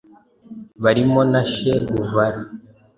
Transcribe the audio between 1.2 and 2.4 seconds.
na che guvara